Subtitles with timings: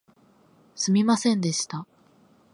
[0.73, 1.85] すみませんでした